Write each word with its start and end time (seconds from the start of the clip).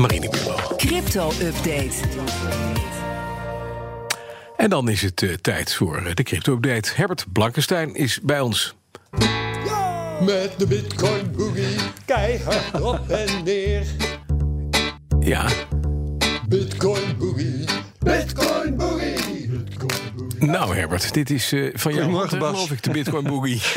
marinebureau. 0.00 0.76
Crypto-update. 0.76 1.94
En 4.56 4.70
dan 4.70 4.88
is 4.88 5.02
het 5.02 5.22
uh, 5.22 5.34
tijd 5.34 5.74
voor 5.74 5.96
eh, 5.96 6.14
de 6.14 6.22
crypto-update. 6.22 6.90
Herbert 6.94 7.26
Blankenstein 7.32 7.94
is 7.94 8.20
bij 8.22 8.40
ons. 8.40 8.74
Met 10.20 10.54
de 10.58 10.66
Bitcoin 10.66 11.30
Boogie, 11.36 11.76
keihard 12.04 12.80
op 12.80 13.08
en 13.08 13.44
neer. 13.44 13.86
Ja, 15.20 15.48
Bitcoin 16.48 17.16
Boogie, 17.18 17.64
Bitcoin 17.98 17.98
Boogie. 17.98 17.98
Bitcoin 17.98 18.46
Boogie. 18.48 18.59
Nou 20.40 20.74
Herbert, 20.74 21.14
dit 21.14 21.30
is 21.30 21.52
eh, 21.52 21.70
van 21.74 21.92
jou, 21.92 22.04
Goedemorgen, 22.04 22.38
Bas. 22.38 22.50
geloof 22.50 22.70
ik, 22.70 22.82
de 22.82 22.90
Bitcoin 22.90 23.24
Boogie. 23.24 23.60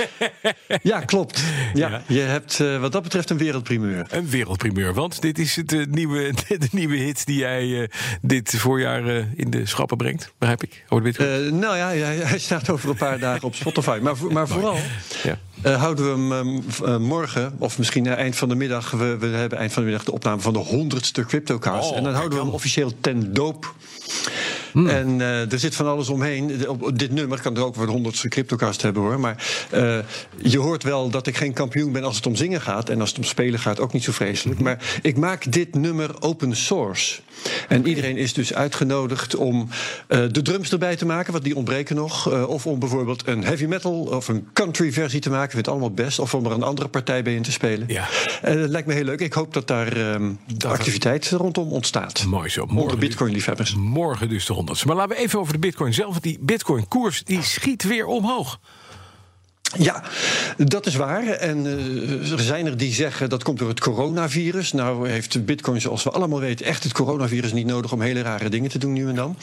Ja, 0.81 0.99
klopt. 0.99 1.43
Ja, 1.73 1.89
Ja. 1.89 2.01
Je 2.07 2.19
hebt 2.19 2.59
eh, 2.59 2.79
wat 2.79 2.91
dat 2.91 3.03
betreft 3.03 3.29
een 3.29 3.37
wereldprimeur. 3.37 4.05
Een 4.09 4.29
wereldprimeur, 4.29 4.93
want 4.93 5.21
dit 5.21 5.39
is 5.39 5.55
het, 5.55 5.73
eh, 5.73 5.85
nieuwe, 5.85 6.33
de 6.47 6.67
nieuwe 6.71 6.95
hit 6.95 7.25
die 7.25 7.37
jij 7.37 7.89
dit 8.21 8.55
voorjaar 8.57 9.05
in 9.35 9.49
de 9.49 9.65
schappen 9.65 9.97
brengt, 9.97 10.33
begrijp 10.37 10.63
ik? 10.63 10.83
Over 10.89 11.03
Bitcoin. 11.03 11.59
Nou 11.59 11.77
ja, 11.77 11.87
hij, 11.87 12.15
hij 12.15 12.39
staat 12.39 12.69
over 12.69 12.89
een 12.89 12.95
paar 12.95 13.19
dagen 13.19 13.43
op 13.43 13.55
Spotify. 13.55 13.99
Maar, 14.01 14.15
maar 14.29 14.47
vooral 14.47 14.77
ja. 15.23 15.37
houden 15.77 16.05
we 16.05 16.11
hem 16.11 16.31
ehm, 16.31 16.85
eh, 16.85 16.97
morgen, 16.97 17.55
of 17.57 17.77
misschien 17.77 18.07
eind 18.07 18.35
van 18.35 18.49
de 18.49 18.55
middag... 18.55 18.91
We, 18.91 19.17
we 19.17 19.27
hebben 19.27 19.57
eind 19.57 19.73
van 19.73 19.83
de 19.83 19.89
middag 19.89 20.05
de 20.05 20.11
opname 20.11 20.41
van 20.41 20.53
de 20.53 20.59
honderdste 20.59 21.25
CryptoCast. 21.25 21.91
Oh, 21.91 21.97
en 21.97 22.03
dan 22.03 22.13
houden 22.13 22.37
we 22.37 22.43
hem 22.43 22.53
officieel 22.53 22.91
ten 23.01 23.33
doop. 23.33 23.75
Hmm. 24.73 24.89
En 24.89 25.21
eh, 25.21 25.51
er 25.51 25.59
zit 25.59 25.75
van 25.75 25.87
alles 25.87 26.09
omheen. 26.09 26.69
Op 26.69 26.99
dit 26.99 27.11
nummer 27.11 27.41
kan 27.41 27.55
er 27.55 27.63
ook 27.63 27.75
voor 27.75 27.85
de 27.85 27.91
honderdste 27.91 28.27
CryptoCast 28.27 28.81
hebben 28.81 29.01
hoor. 29.01 29.19
Maar 29.19 29.65
eh, 29.69 29.97
je 30.41 30.59
hoort 30.59 30.83
wel 30.83 31.09
dat 31.09 31.27
ik 31.27 31.37
geen 31.37 31.53
kampioen 31.53 31.91
ben 31.91 32.03
als 32.03 32.15
het 32.15 32.25
om 32.25 32.35
zingen 32.35 32.61
gaat. 32.61 32.89
En 32.89 32.99
als 32.99 33.09
het 33.09 33.17
om 33.17 33.23
spelen 33.23 33.59
gaat 33.59 33.79
ook 33.79 33.93
niet 33.93 34.03
zo 34.03 34.11
vreselijk. 34.11 34.57
Hmm. 34.57 34.67
Maar 34.67 34.99
ik 35.01 35.17
maak 35.17 35.51
dit 35.51 35.75
nummer 35.75 36.21
open 36.21 36.55
source. 36.55 37.21
En 37.67 37.87
iedereen 37.87 38.17
is 38.17 38.33
dus 38.33 38.53
uitgenodigd 38.53 39.35
om 39.35 39.69
eh, 40.07 40.23
de 40.31 40.41
drums 40.41 40.71
erbij 40.71 40.95
te 40.95 41.05
maken, 41.05 41.31
want 41.31 41.43
die 41.43 41.55
ontbreken 41.55 41.95
nog. 41.95 42.47
Of 42.47 42.65
om 42.65 42.79
bijvoorbeeld 42.79 43.27
een 43.27 43.43
heavy 43.43 43.65
metal 43.65 43.93
of 43.93 44.27
een 44.27 44.47
country 44.53 44.91
versie 44.91 45.19
te 45.19 45.29
maken. 45.29 45.45
Ik 45.45 45.51
vind 45.51 45.65
het 45.65 45.75
allemaal 45.75 45.91
best. 45.91 46.19
Of 46.19 46.33
om 46.33 46.45
er 46.45 46.51
een 46.51 46.63
andere 46.63 46.87
partij 46.87 47.23
bij 47.23 47.35
in 47.35 47.41
te 47.41 47.51
spelen. 47.51 47.87
Ja. 47.87 48.07
Dat 48.41 48.69
lijkt 48.69 48.87
me 48.87 48.93
heel 48.93 49.03
leuk. 49.03 49.19
Ik 49.19 49.33
hoop 49.33 49.53
dat 49.53 49.67
daar 49.67 49.97
ehm, 49.97 50.31
activiteit 50.67 51.29
rondom 51.29 51.71
ontstaat. 51.71 52.25
Mooi 52.25 52.49
zo. 52.49 52.61
Onder 52.61 52.75
Morgen, 52.75 52.99
Bitcoin-liefhebbers. 52.99 53.75
morgen 53.75 54.29
dus 54.29 54.45
de 54.45 54.53
honderdste. 54.63 54.87
Maar 54.87 54.95
laten 54.95 55.15
we 55.15 55.21
even 55.21 55.39
over 55.39 55.53
de 55.53 55.59
Bitcoin 55.59 55.93
zelf. 55.93 56.11
Want 56.11 56.23
die 56.23 56.37
Bitcoin-koers 56.41 57.23
die 57.23 57.41
schiet 57.41 57.83
weer 57.83 58.05
omhoog. 58.05 58.59
Ja, 59.77 60.03
dat 60.57 60.85
is 60.85 60.95
waar. 60.95 61.27
En 61.27 61.65
eh, 61.65 62.31
er 62.31 62.39
zijn 62.39 62.65
er 62.65 62.77
die 62.77 62.93
zeggen 62.93 63.29
dat 63.29 63.43
komt 63.43 63.59
door 63.59 63.69
het 63.69 63.79
coronavirus. 63.79 64.71
Nou 64.71 65.09
heeft 65.09 65.45
Bitcoin, 65.45 65.81
zoals 65.81 66.03
we 66.03 66.09
allemaal 66.09 66.39
weten, 66.39 66.65
echt 66.65 66.83
het 66.83 66.93
coronavirus 66.93 67.53
niet 67.53 67.65
nodig 67.65 67.91
om 67.91 68.01
hele 68.01 68.21
rare 68.21 68.49
dingen 68.49 68.69
te 68.69 68.77
doen 68.77 68.93
nu 68.93 69.07
en 69.07 69.15
dan. 69.15 69.37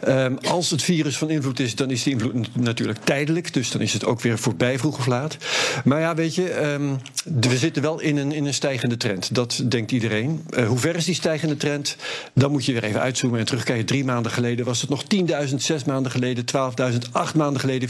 Ehm, 0.00 0.34
als 0.48 0.70
het 0.70 0.82
virus 0.82 1.18
van 1.18 1.30
invloed 1.30 1.60
is, 1.60 1.74
dan 1.74 1.90
is 1.90 2.02
die 2.02 2.12
invloed 2.12 2.56
natuurlijk 2.56 3.04
tijdelijk. 3.04 3.52
Dus 3.52 3.70
dan 3.70 3.80
is 3.80 3.92
het 3.92 4.04
ook 4.04 4.20
weer 4.20 4.38
voorbij, 4.38 4.78
vroeg 4.78 4.98
of 4.98 5.06
laat. 5.06 5.36
Maar 5.84 6.00
ja, 6.00 6.14
weet 6.14 6.34
je, 6.34 6.50
ehm, 6.50 6.94
we 7.24 7.58
zitten 7.58 7.82
wel 7.82 8.00
in 8.00 8.16
een, 8.16 8.32
in 8.32 8.46
een 8.46 8.54
stijgende 8.54 8.96
trend. 8.96 9.34
Dat 9.34 9.62
denkt 9.64 9.92
iedereen. 9.92 10.44
Eh, 10.50 10.66
hoe 10.66 10.78
ver 10.78 10.96
is 10.96 11.04
die 11.04 11.14
stijgende 11.14 11.56
trend? 11.56 11.96
Dan 12.34 12.50
moet 12.50 12.64
je 12.64 12.72
weer 12.72 12.84
even 12.84 13.00
uitzoomen 13.00 13.38
en 13.38 13.44
terugkijken. 13.44 13.86
Drie 13.86 14.04
maanden 14.04 14.32
geleden 14.32 14.64
was 14.64 14.80
het 14.80 14.90
nog 14.90 15.04
10.000, 15.48 15.54
zes 15.56 15.84
maanden 15.84 16.12
geleden 16.12 16.44
12.000, 16.92 16.98
acht 17.12 17.34
maanden 17.34 17.60
geleden 17.60 17.88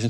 14.000 0.00 0.06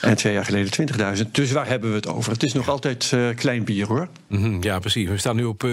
en 0.00 0.16
twee 0.16 0.32
jaar 0.32 0.44
geleden 0.44 0.88
20.000. 1.18 1.30
Dus 1.32 1.50
waar 1.52 1.66
hebben 1.68 1.90
we 1.90 1.96
het 1.96 2.06
over? 2.06 2.32
Het 2.32 2.42
is 2.42 2.52
nog 2.52 2.68
altijd 2.68 3.10
eh, 3.14 3.28
klein 3.34 3.64
bier 3.64 3.86
hoor. 3.86 4.08
Mhm, 4.26 4.62
ja, 4.62 4.78
precies. 4.78 5.08
We 5.08 5.16
staan 5.18 5.36
nu 5.36 5.44
op 5.44 5.64
eh, 5.64 5.70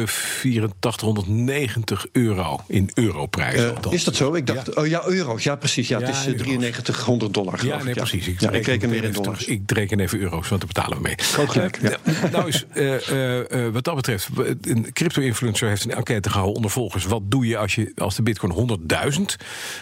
8490 0.79 2.05
euro 2.11 2.59
in 2.67 2.89
europrijs. 2.93 3.61
Is 3.89 4.03
dat 4.03 4.15
zo? 4.15 4.33
Ik 4.33 4.47
dacht, 4.47 4.75
oh 4.75 4.87
ja, 4.87 5.03
euro's. 5.05 5.43
Ja, 5.43 5.55
precies. 5.55 5.87
Ja, 5.87 5.99
Ja, 5.99 6.05
het 6.05 6.15
is 6.15 6.21
eh, 6.21 6.27
euro's. 6.31 6.45
9300 6.45 7.33
dollar. 7.33 7.65
Ja, 7.65 7.77
ik, 7.77 7.83
nee, 7.83 7.93
precies. 7.93 8.27
Ik, 8.27 8.39
ja, 8.39 8.51
ik 8.51 8.65
reken 8.65 8.89
meer 8.89 9.03
in 9.03 9.11
dollars. 9.11 9.45
Ik 9.45 9.71
reken 9.71 9.99
even 9.99 10.19
euro's, 10.19 10.49
want 10.49 10.61
daar 10.61 10.71
betalen 10.73 10.97
we 10.97 11.03
mee. 11.03 11.15
Gelijk, 11.47 11.77
Eh, 11.77 11.91
ja. 11.91 11.97
Nou 12.33 12.47
is, 12.47 12.65
eh, 12.73 13.09
eh, 13.09 13.65
eh, 13.65 13.73
wat 13.73 13.83
dat 13.83 13.95
betreft, 13.95 14.29
een 14.61 14.93
crypto-influencer 14.93 15.67
heeft 15.67 15.83
een 15.83 15.91
enquête 15.91 16.29
gehouden 16.29 16.55
onder 16.55 16.71
volgers. 16.71 17.05
Wat 17.05 17.21
doe 17.25 17.47
je 17.47 17.57
als, 17.57 17.75
je, 17.75 17.91
als 17.95 18.15
de 18.15 18.23
bitcoin 18.23 18.51
100.000 18.51 19.35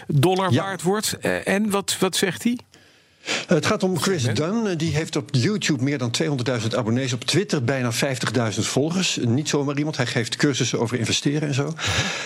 dollar 0.06 0.52
Ja. 0.52 0.62
waard 0.62 0.82
wordt? 0.82 1.18
En 1.44 1.70
wat, 1.70 1.96
wat 1.98 2.16
zegt 2.16 2.42
hij? 2.42 2.58
Het 3.46 3.66
gaat 3.66 3.82
om 3.82 3.98
Chris 3.98 4.22
Dunn. 4.22 4.66
Eh, 4.66 4.76
Die 4.76 4.94
heeft 4.94 5.16
op 5.16 5.28
YouTube 5.30 5.82
meer 5.82 5.98
dan 5.98 6.10
200.000 6.10 6.76
abonnees. 6.76 7.12
Op 7.12 7.24
Twitter 7.24 7.64
bijna 7.64 7.92
50.000 7.92 8.66
volgers. 8.66 9.18
Niet 9.22 9.48
zomaar 9.48 9.78
iemand. 9.78 9.96
Hij 9.96 10.06
geeft 10.06 10.36
cursussen 10.36 10.80
over 10.80 10.98
investeren 10.98 11.48
en 11.48 11.54
zo. 11.54 11.72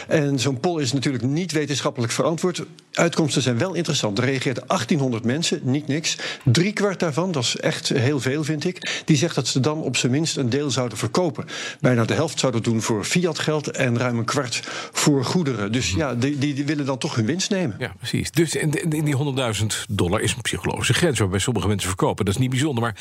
En 0.09 0.39
zo'n 0.39 0.61
poll 0.61 0.83
is 0.83 0.93
natuurlijk 0.93 1.25
niet 1.25 1.53
wetenschappelijk 1.53 2.13
verantwoord. 2.13 2.65
Uitkomsten 2.93 3.43
zijn 3.43 3.59
wel 3.59 3.75
interessant. 3.75 4.19
Er 4.19 4.25
reageerden 4.25 4.65
1800 4.67 5.25
mensen, 5.25 5.61
niet 5.63 5.87
niks. 5.87 6.17
Drie 6.45 6.73
kwart 6.73 7.01
daarvan, 7.01 7.33
dat 7.33 7.43
is 7.43 7.57
echt 7.57 7.89
heel 7.89 8.21
veel 8.21 8.45
vind 8.45 8.65
ik. 8.65 9.03
Die 9.05 9.17
zegt 9.17 9.35
dat 9.35 9.47
ze 9.47 9.61
dan 9.61 9.83
op 9.83 9.97
zijn 9.97 10.13
minst 10.13 10.37
een 10.37 10.51
deel 10.51 10.71
zouden 10.71 10.99
verkopen. 10.99 11.45
Bijna 11.81 12.05
de 12.05 12.15
helft 12.15 12.39
zouden 12.39 12.63
doen 12.63 12.83
voor 12.83 13.05
fiat 13.05 13.39
geld. 13.39 13.71
En 13.71 13.99
ruim 13.99 14.19
een 14.19 14.25
kwart 14.25 14.61
voor 14.93 15.25
goederen. 15.25 15.73
Dus 15.73 15.91
ja, 15.91 16.15
die, 16.15 16.39
die, 16.39 16.65
willen 16.65 16.87
dan 16.87 16.99
toch 16.99 17.15
hun 17.15 17.27
winst 17.27 17.51
nemen. 17.51 17.77
Ja, 17.79 17.95
precies. 17.99 18.31
Dus 18.31 18.55
in, 18.55 18.71
die 18.89 19.17
100.000 19.61 19.67
dollar 19.89 20.21
is 20.21 20.35
een 20.35 20.43
grens 20.95 21.19
waarbij 21.19 21.39
sommige 21.39 21.69
mensen 21.69 21.89
verkopen. 21.89 22.25
Dat 22.25 22.35
is 22.35 22.41
niet 22.41 22.51
bijzonder, 22.51 22.83
maar 22.83 22.97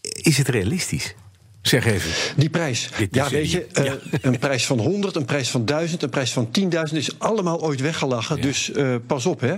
is 0.00 0.38
het 0.38 0.48
realistisch? 0.48 1.14
Zeg 1.62 1.86
even. 1.86 2.10
Die 2.36 2.50
prijs. 2.50 2.88
Dit 2.98 3.14
ja, 3.14 3.28
weet 3.28 3.50
je, 3.50 3.66
ja. 3.72 3.82
eh, 3.82 3.92
een 4.20 4.38
prijs 4.38 4.66
van 4.66 4.78
100, 4.78 5.16
een 5.16 5.24
prijs 5.24 5.50
van 5.50 5.64
1000, 5.64 6.02
een 6.02 6.10
prijs 6.10 6.32
van 6.32 6.48
10.000 6.90 6.96
is 6.96 7.18
allemaal 7.18 7.62
ooit 7.62 7.80
weggelachen. 7.80 8.40
Dus 8.40 8.72
eh, 8.72 8.94
pas 9.06 9.26
op, 9.26 9.40
hè. 9.40 9.54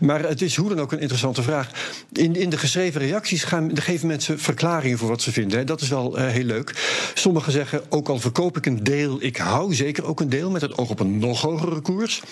Maar 0.00 0.22
het 0.28 0.42
is 0.42 0.56
hoe 0.56 0.68
dan 0.68 0.80
ook 0.80 0.92
een 0.92 0.98
interessante 0.98 1.42
vraag. 1.42 1.70
In, 2.12 2.36
in 2.36 2.50
de 2.50 2.58
geschreven 2.58 3.00
reacties 3.00 3.44
gaan, 3.44 3.70
geven 3.74 4.06
mensen 4.06 4.38
verklaringen 4.38 4.98
voor 4.98 5.08
wat 5.08 5.22
ze 5.22 5.32
vinden. 5.32 5.58
Hè. 5.58 5.64
Dat 5.64 5.80
is 5.80 5.88
wel 5.88 6.18
eh, 6.18 6.26
heel 6.26 6.44
leuk. 6.44 6.74
Sommigen 7.14 7.52
zeggen, 7.52 7.82
ook 7.88 8.08
al 8.08 8.18
verkoop 8.18 8.56
ik 8.56 8.66
een 8.66 8.84
deel, 8.84 9.16
ik 9.20 9.36
hou 9.36 9.74
zeker 9.74 10.04
ook 10.04 10.20
een 10.20 10.28
deel 10.28 10.50
met 10.50 10.60
het 10.62 10.78
oog 10.78 10.90
op 10.90 11.00
een 11.00 11.18
nog 11.18 11.40
hogere 11.40 11.80
koers. 11.80 12.22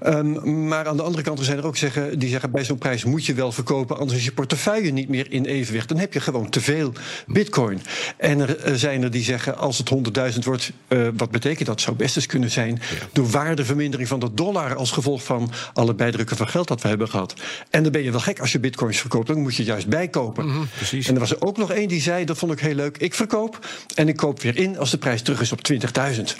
Ehm, 0.00 0.66
maar 0.68 0.86
aan 0.86 0.96
de 0.96 1.02
andere 1.02 1.22
kant 1.22 1.44
zijn 1.44 1.58
er 1.58 1.66
ook 1.66 1.76
zeggen, 1.76 2.18
die 2.18 2.28
zeggen, 2.28 2.50
bij 2.50 2.64
zo'n 2.64 2.78
prijs 2.78 3.04
moet 3.04 3.26
je 3.26 3.34
wel 3.34 3.52
verkopen, 3.52 3.98
anders 3.98 4.18
is 4.18 4.24
je 4.24 4.32
portefeuille 4.32 4.90
niet 4.90 5.08
meer 5.08 5.32
in 5.32 5.44
evenwicht. 5.44 5.88
Dan 5.88 5.98
heb 5.98 6.12
je 6.12 6.20
gewoon 6.20 6.48
te 6.48 6.60
veel 6.60 6.92
bitcoin. 7.26 7.80
En 8.16 8.40
er 8.40 8.55
zijn 8.74 9.02
er 9.02 9.10
die 9.10 9.22
zeggen, 9.24 9.58
als 9.58 9.78
het 9.78 9.88
100.000 9.88 10.44
wordt, 10.44 10.72
eh, 10.88 11.08
wat 11.16 11.30
betekent 11.30 11.66
dat? 11.66 11.80
Zou 11.80 11.96
best 11.96 12.16
eens 12.16 12.26
kunnen 12.26 12.50
zijn 12.50 12.80
door 13.12 13.30
waardevermindering 13.30 14.08
van 14.08 14.20
de 14.20 14.34
dollar 14.34 14.74
als 14.74 14.90
gevolg 14.90 15.22
van 15.24 15.50
alle 15.72 15.94
bijdrukken 15.94 16.36
van 16.36 16.48
geld 16.48 16.68
dat 16.68 16.82
we 16.82 16.88
hebben 16.88 17.08
gehad. 17.08 17.34
En 17.70 17.82
dan 17.82 17.92
ben 17.92 18.02
je 18.02 18.10
wel 18.10 18.20
gek 18.20 18.40
als 18.40 18.52
je 18.52 18.60
bitcoins 18.60 18.98
verkoopt, 18.98 19.26
dan 19.26 19.40
moet 19.40 19.56
je 19.56 19.64
juist 19.64 19.88
bijkopen. 19.88 20.68
precies. 20.76 21.08
En 21.08 21.14
er 21.14 21.20
was 21.20 21.30
er 21.30 21.42
ook 21.42 21.56
nog 21.56 21.70
één 21.72 21.88
die 21.88 22.00
zei, 22.00 22.24
dat 22.24 22.38
vond 22.38 22.52
ik 22.52 22.60
heel 22.60 22.74
leuk, 22.74 22.96
ik 22.96 23.14
verkoop 23.14 23.66
en 23.94 24.08
ik 24.08 24.16
koop 24.16 24.42
weer 24.42 24.56
in 24.56 24.78
als 24.78 24.90
de 24.90 24.98
prijs 24.98 25.22
terug 25.22 25.40
is 25.40 25.52
op 25.52 25.60
20.000. 25.72 26.36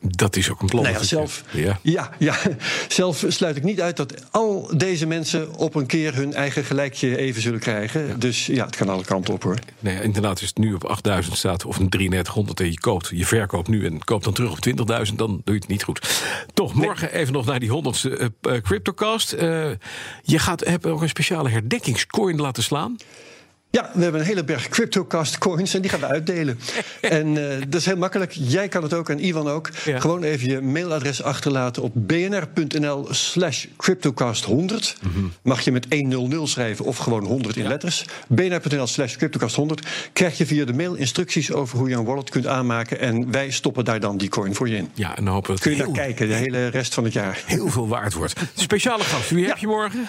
Dat 0.00 0.36
is 0.36 0.50
ook 0.50 0.60
een 0.60 0.68
plan. 0.68 0.82
Nou 0.82 0.94
ja, 0.94 1.02
zelf, 1.02 1.42
Ja. 1.50 1.78
ja. 1.82 2.10
Ja, 2.18 2.36
zelf 2.88 3.24
sluit 3.28 3.56
ik 3.56 3.62
niet 3.62 3.80
uit 3.80 3.96
dat 3.96 4.14
al 4.30 4.70
deze 4.76 5.06
mensen 5.06 5.54
op 5.54 5.74
een 5.74 5.86
keer 5.86 6.14
hun 6.14 6.34
eigen 6.34 6.64
gelijkje 6.64 7.16
even 7.16 7.42
zullen 7.42 7.60
krijgen. 7.60 8.20
Dus 8.20 8.46
ja, 8.46 8.66
het 8.66 8.76
kan 8.76 8.88
alle 8.88 9.04
kanten 9.04 9.34
op 9.34 9.42
hoor. 9.42 9.58
Nee, 9.78 10.02
inderdaad, 10.02 10.40
als 10.40 10.48
het 10.48 10.58
nu 10.58 10.74
op 10.74 10.84
8000 10.84 11.36
staat 11.36 11.51
of 11.52 11.78
een 11.78 11.88
3300 11.88 12.60
en 12.60 12.70
je 12.70 12.80
koopt, 12.80 13.08
je 13.08 13.26
verkoopt 13.26 13.68
nu 13.68 13.86
en 13.86 14.04
koopt 14.04 14.24
dan 14.24 14.32
terug 14.32 14.52
op 14.52 14.58
20.000, 15.08 15.14
dan 15.14 15.40
doe 15.44 15.54
je 15.54 15.60
het 15.60 15.68
niet 15.68 15.82
goed. 15.82 16.24
Toch, 16.54 16.74
morgen 16.74 17.12
even 17.12 17.32
nog 17.32 17.46
naar 17.46 17.60
die 17.60 17.70
honderdste 17.70 18.16
eh, 18.16 18.54
eh, 18.54 18.62
CryptoCast. 18.62 19.32
Eh, 19.32 19.70
je 20.22 20.38
gaat, 20.38 20.64
hebt 20.64 20.86
ook 20.86 21.02
een 21.02 21.08
speciale 21.08 21.48
herdenkingscoin 21.48 22.40
laten 22.40 22.62
slaan. 22.62 22.96
Ja, 23.72 23.90
we 23.94 24.02
hebben 24.02 24.20
een 24.20 24.26
hele 24.26 24.44
berg 24.44 24.68
CryptoCast 24.68 25.38
coins 25.38 25.74
en 25.74 25.80
die 25.80 25.90
gaan 25.90 26.00
we 26.00 26.06
uitdelen. 26.06 26.58
en 27.00 27.50
eh, 27.50 27.58
dat 27.68 27.80
is 27.80 27.86
heel 27.86 27.96
makkelijk. 27.96 28.32
Jij 28.32 28.68
kan 28.68 28.82
het 28.82 28.94
ook 28.94 29.08
en 29.08 29.26
Ivan 29.26 29.48
ook. 29.48 29.70
Ja. 29.84 30.00
Gewoon 30.00 30.22
even 30.22 30.48
je 30.48 30.60
mailadres 30.60 31.22
achterlaten 31.22 31.82
op 31.82 31.92
bnr.nl 31.94 33.06
slash 33.10 33.66
CryptoCast100. 33.66 34.74
Mag 35.42 35.60
je 35.60 35.72
met 35.72 35.86
100 35.88 36.48
schrijven 36.48 36.84
of 36.84 36.96
gewoon 36.96 37.24
100 37.24 37.56
in 37.56 37.66
letters. 37.66 38.04
bnr.nl 38.28 38.86
slash 38.86 39.16
CryptoCast100. 39.16 39.88
Krijg 40.12 40.38
je 40.38 40.46
via 40.46 40.64
de 40.64 40.72
mail 40.72 40.94
instructies 40.94 41.52
over 41.52 41.78
hoe 41.78 41.88
je 41.88 41.94
een 41.94 42.04
wallet 42.04 42.30
kunt 42.30 42.46
aanmaken. 42.46 43.00
En 43.00 43.30
wij 43.30 43.50
stoppen 43.50 43.84
daar 43.84 44.00
dan 44.00 44.16
die 44.16 44.28
coin 44.28 44.54
voor 44.54 44.68
je 44.68 44.76
in. 44.76 44.90
Ja, 44.94 45.16
en 45.16 45.24
dan 45.24 45.34
hopen 45.34 45.54
we 45.54 45.60
dat 45.60 45.62
Kun 45.62 45.72
je 45.72 45.76
het 45.76 45.86
naar 45.86 45.96
heel, 45.96 46.06
kijken 46.06 46.28
de 46.28 46.34
hele 46.34 46.66
rest 46.66 46.94
van 46.94 47.04
het 47.04 47.12
jaar. 47.12 47.42
heel 47.46 47.68
veel 47.68 47.88
waard 47.88 48.12
wordt. 48.12 48.40
Speciale 48.54 49.04
gast, 49.04 49.30
wie 49.30 49.46
heb 49.46 49.58
je 49.58 49.66
morgen? 49.66 50.08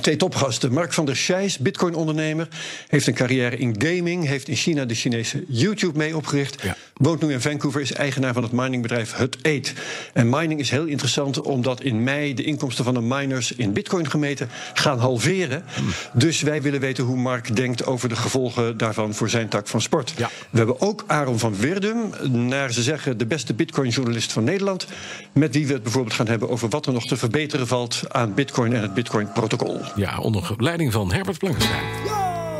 Twee 0.00 0.16
topgasten. 0.16 0.72
Mark 0.72 0.92
van 0.92 1.06
der 1.06 1.16
Scheijs, 1.16 1.58
bitcoin-ondernemer. 1.58 2.48
Heeft 2.88 3.06
een 3.06 3.14
carrière 3.14 3.56
in 3.56 3.74
gaming. 3.78 4.26
Heeft 4.26 4.48
in 4.48 4.56
China 4.56 4.84
de 4.84 4.94
Chinese 4.94 5.44
YouTube 5.48 5.98
mee 5.98 6.16
opgericht. 6.16 6.62
Ja. 6.62 6.76
Woont 6.96 7.22
nu 7.22 7.32
in 7.32 7.40
Vancouver. 7.40 7.80
Is 7.80 7.92
eigenaar 7.92 8.32
van 8.32 8.42
het 8.42 8.52
miningbedrijf 8.52 9.14
Hut 9.14 9.36
8. 9.42 9.72
En 10.12 10.28
mining 10.28 10.60
is 10.60 10.70
heel 10.70 10.84
interessant, 10.84 11.40
omdat 11.40 11.82
in 11.82 12.02
mei 12.02 12.34
de 12.34 12.42
inkomsten 12.42 12.84
van 12.84 12.94
de 12.94 13.00
miners 13.00 13.52
in 13.52 13.72
bitcoin 13.72 14.10
gemeten 14.10 14.48
gaan 14.74 14.98
halveren. 14.98 15.64
Dus 16.12 16.40
wij 16.40 16.62
willen 16.62 16.80
weten 16.80 17.04
hoe 17.04 17.16
Mark 17.16 17.56
denkt 17.56 17.86
over 17.86 18.08
de 18.08 18.16
gevolgen 18.16 18.76
daarvan 18.76 19.14
voor 19.14 19.28
zijn 19.28 19.48
tak 19.48 19.68
van 19.68 19.80
sport. 19.80 20.12
Ja. 20.16 20.30
We 20.50 20.58
hebben 20.58 20.80
ook 20.80 21.04
Aaron 21.06 21.38
van 21.38 21.56
Wirdum, 21.56 22.10
naar 22.30 22.72
ze 22.72 22.82
zeggen 22.82 23.18
de 23.18 23.26
beste 23.26 23.54
bitcoin-journalist 23.54 24.32
van 24.32 24.44
Nederland. 24.44 24.86
Met 25.32 25.54
wie 25.54 25.66
we 25.66 25.72
het 25.72 25.82
bijvoorbeeld 25.82 26.14
gaan 26.14 26.28
hebben 26.28 26.48
over 26.48 26.68
wat 26.68 26.86
er 26.86 26.92
nog 26.92 27.06
te 27.06 27.16
verbeteren 27.16 27.66
valt 27.66 28.02
aan 28.08 28.34
bitcoin 28.34 28.72
en 28.72 28.82
het 28.82 28.94
bitcoin-protocol. 28.94 29.80
Ja, 29.94 30.18
onder 30.18 30.54
leiding 30.58 30.92
van 30.92 31.12
Herbert 31.12 31.38
Blankenstein. 31.38 31.84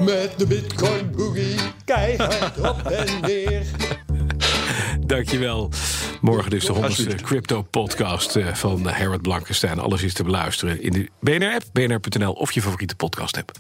Met 0.05 0.39
de 0.39 0.47
Bitcoin 0.47 1.11
Boogie, 1.11 1.55
keihard 1.85 2.61
op 2.61 2.83
en 2.83 3.21
neer. 3.21 3.67
Dankjewel. 5.07 5.71
Morgen 6.21 6.51
dus 6.51 6.65
de 6.65 6.73
100ste 6.75 6.83
Alsjeblieft. 6.83 7.23
crypto-podcast 7.23 8.37
eh, 8.37 8.55
van 8.55 8.89
Herbert 8.89 9.23
Blankenstein. 9.23 9.79
Alles 9.79 10.03
is 10.03 10.13
te 10.15 10.23
beluisteren 10.25 10.83
in 10.83 10.93
de 10.93 11.09
BNR-app, 11.21 11.65
bnr.nl 11.73 12.33
of 12.33 12.53
je 12.53 12.63
favoriete 12.63 12.97
podcast-app. 12.97 13.51